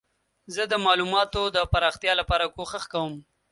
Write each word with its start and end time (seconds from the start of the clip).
زه 0.53 0.63
د 0.71 0.73
معلوماتو 0.85 1.41
د 1.55 1.57
پراختیا 1.71 2.13
لپاره 2.21 2.45
کوښښ 2.55 2.83
کوم. 2.93 3.13